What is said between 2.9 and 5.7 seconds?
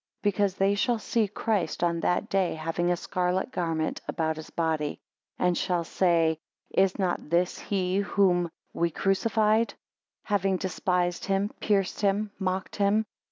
scarlet garment about his body; and